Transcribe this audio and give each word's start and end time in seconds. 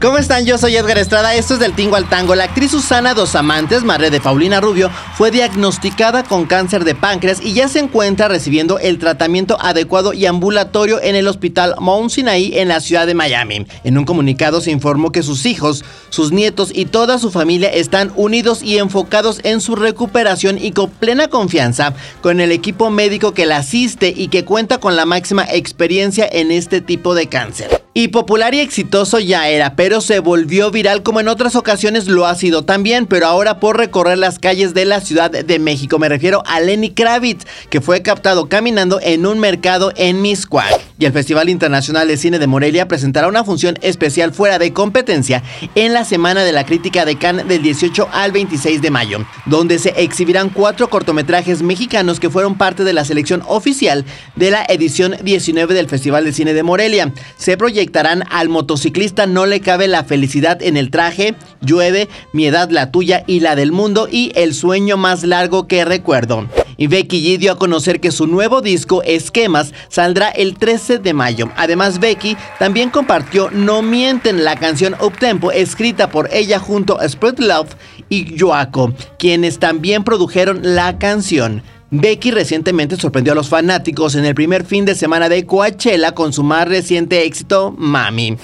¿Cómo 0.00 0.16
están? 0.16 0.46
Yo 0.46 0.56
soy 0.56 0.76
Edgar 0.76 0.96
Estrada, 0.96 1.34
esto 1.34 1.52
es 1.52 1.60
del 1.60 1.74
Tingo 1.74 1.94
al 1.94 2.08
Tango. 2.08 2.34
La 2.34 2.44
actriz 2.44 2.70
Susana 2.70 3.12
Dos 3.12 3.34
Amantes, 3.34 3.84
madre 3.84 4.08
de 4.08 4.18
Paulina 4.18 4.58
Rubio, 4.58 4.90
fue 5.14 5.30
diagnosticada 5.30 6.22
con 6.22 6.46
cáncer 6.46 6.84
de 6.84 6.94
páncreas 6.94 7.42
y 7.42 7.52
ya 7.52 7.68
se 7.68 7.80
encuentra 7.80 8.26
recibiendo 8.26 8.78
el 8.78 8.98
tratamiento 8.98 9.58
adecuado 9.60 10.14
y 10.14 10.24
ambulatorio 10.24 11.02
en 11.02 11.16
el 11.16 11.28
hospital 11.28 11.74
Mount 11.80 12.12
Sinai 12.12 12.58
en 12.58 12.68
la 12.68 12.80
ciudad 12.80 13.06
de 13.06 13.12
Miami. 13.12 13.66
En 13.84 13.98
un 13.98 14.06
comunicado 14.06 14.62
se 14.62 14.70
informó 14.70 15.12
que 15.12 15.22
sus 15.22 15.44
hijos, 15.44 15.84
sus 16.08 16.32
nietos 16.32 16.72
y 16.74 16.86
toda 16.86 17.18
su 17.18 17.30
familia 17.30 17.68
están 17.68 18.10
unidos 18.16 18.62
y 18.62 18.78
enfocados 18.78 19.40
en 19.44 19.60
su 19.60 19.76
recuperación 19.76 20.56
y 20.56 20.72
con 20.72 20.88
plena 20.88 21.28
confianza 21.28 21.92
con 22.22 22.40
el 22.40 22.52
equipo 22.52 22.88
médico 22.88 23.34
que 23.34 23.44
la 23.44 23.58
asiste 23.58 24.14
y 24.16 24.28
que 24.28 24.46
cuenta 24.46 24.78
con 24.78 24.96
la 24.96 25.04
máxima 25.04 25.44
experiencia 25.44 26.26
en 26.32 26.52
este 26.52 26.80
tipo 26.80 27.14
de 27.14 27.26
cáncer. 27.26 27.79
Y 27.92 28.08
popular 28.08 28.54
y 28.54 28.60
exitoso 28.60 29.18
ya 29.18 29.48
era, 29.48 29.74
pero 29.74 30.00
se 30.00 30.20
volvió 30.20 30.70
viral 30.70 31.02
como 31.02 31.18
en 31.18 31.26
otras 31.26 31.56
ocasiones 31.56 32.06
lo 32.06 32.24
ha 32.24 32.36
sido 32.36 32.64
también, 32.64 33.06
pero 33.06 33.26
ahora 33.26 33.58
por 33.58 33.76
recorrer 33.76 34.16
las 34.16 34.38
calles 34.38 34.74
de 34.74 34.84
la 34.84 35.00
Ciudad 35.00 35.30
de 35.30 35.58
México. 35.58 35.98
Me 35.98 36.08
refiero 36.08 36.44
a 36.46 36.60
Lenny 36.60 36.90
Kravitz, 36.90 37.46
que 37.68 37.80
fue 37.80 38.02
captado 38.02 38.48
caminando 38.48 39.00
en 39.02 39.26
un 39.26 39.40
mercado 39.40 39.92
en 39.96 40.22
Miscuac. 40.22 40.89
Y 41.00 41.06
el 41.06 41.14
Festival 41.14 41.48
Internacional 41.48 42.06
de 42.08 42.18
Cine 42.18 42.38
de 42.38 42.46
Morelia 42.46 42.86
presentará 42.86 43.26
una 43.26 43.42
función 43.42 43.78
especial 43.80 44.34
fuera 44.34 44.58
de 44.58 44.74
competencia 44.74 45.42
en 45.74 45.94
la 45.94 46.04
Semana 46.04 46.44
de 46.44 46.52
la 46.52 46.66
Crítica 46.66 47.06
de 47.06 47.16
Cannes 47.16 47.48
del 47.48 47.62
18 47.62 48.10
al 48.12 48.32
26 48.32 48.82
de 48.82 48.90
mayo, 48.90 49.24
donde 49.46 49.78
se 49.78 49.94
exhibirán 49.96 50.50
cuatro 50.50 50.90
cortometrajes 50.90 51.62
mexicanos 51.62 52.20
que 52.20 52.28
fueron 52.28 52.58
parte 52.58 52.84
de 52.84 52.92
la 52.92 53.06
selección 53.06 53.42
oficial 53.48 54.04
de 54.36 54.50
la 54.50 54.62
edición 54.68 55.16
19 55.22 55.72
del 55.72 55.88
Festival 55.88 56.24
de 56.24 56.34
Cine 56.34 56.52
de 56.52 56.62
Morelia. 56.62 57.14
Se 57.38 57.56
proyectarán 57.56 58.24
al 58.30 58.50
motociclista 58.50 59.26
No 59.26 59.46
le 59.46 59.60
cabe 59.60 59.88
la 59.88 60.04
felicidad 60.04 60.62
en 60.62 60.76
el 60.76 60.90
traje, 60.90 61.34
Llueve, 61.62 62.10
Mi 62.34 62.44
edad 62.44 62.68
la 62.68 62.90
tuya 62.90 63.24
y 63.26 63.40
la 63.40 63.56
del 63.56 63.72
mundo 63.72 64.06
y 64.10 64.32
El 64.34 64.52
sueño 64.52 64.98
más 64.98 65.24
largo 65.24 65.66
que 65.66 65.86
recuerdo. 65.86 66.46
Y 66.80 66.86
Becky 66.86 67.22
G 67.22 67.38
dio 67.38 67.52
a 67.52 67.58
conocer 67.58 68.00
que 68.00 68.10
su 68.10 68.26
nuevo 68.26 68.62
disco 68.62 69.02
Esquemas 69.02 69.74
saldrá 69.90 70.30
el 70.30 70.56
13 70.56 70.98
de 70.98 71.12
mayo. 71.12 71.50
Además 71.56 72.00
Becky 72.00 72.38
también 72.58 72.88
compartió 72.88 73.50
No 73.50 73.82
mienten, 73.82 74.44
la 74.44 74.56
canción 74.56 74.96
Uptempo 74.98 75.52
escrita 75.52 76.08
por 76.08 76.30
ella 76.32 76.58
junto 76.58 76.98
a 76.98 77.06
Spread 77.06 77.38
Love 77.38 77.76
y 78.08 78.38
Joaco, 78.38 78.94
quienes 79.18 79.58
también 79.58 80.04
produjeron 80.04 80.60
la 80.62 80.98
canción. 80.98 81.62
Becky 81.90 82.30
recientemente 82.30 82.96
sorprendió 82.96 83.34
a 83.34 83.36
los 83.36 83.50
fanáticos 83.50 84.14
en 84.14 84.24
el 84.24 84.34
primer 84.34 84.64
fin 84.64 84.86
de 84.86 84.94
semana 84.94 85.28
de 85.28 85.44
Coachella 85.44 86.12
con 86.12 86.32
su 86.32 86.42
más 86.42 86.66
reciente 86.66 87.26
éxito, 87.26 87.74
Mami. 87.76 88.38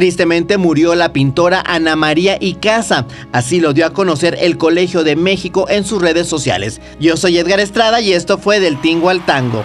Tristemente 0.00 0.56
murió 0.56 0.94
la 0.94 1.12
pintora 1.12 1.62
Ana 1.66 1.94
María 1.94 2.38
Icaza, 2.40 3.04
así 3.32 3.60
lo 3.60 3.74
dio 3.74 3.84
a 3.84 3.92
conocer 3.92 4.34
el 4.40 4.56
Colegio 4.56 5.04
de 5.04 5.14
México 5.14 5.66
en 5.68 5.84
sus 5.84 6.00
redes 6.00 6.26
sociales. 6.26 6.80
Yo 6.98 7.18
soy 7.18 7.36
Edgar 7.36 7.60
Estrada 7.60 8.00
y 8.00 8.14
esto 8.14 8.38
fue 8.38 8.60
del 8.60 8.80
Tingo 8.80 9.10
al 9.10 9.26
Tango. 9.26 9.62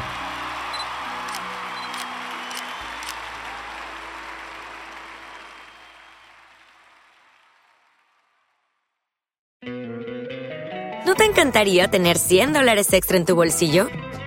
¿No 11.05 11.15
te 11.15 11.23
encantaría 11.23 11.87
tener 11.87 12.17
100 12.17 12.51
dólares 12.51 12.91
extra 12.91 13.15
en 13.15 13.23
tu 13.23 13.35
bolsillo? 13.35 13.87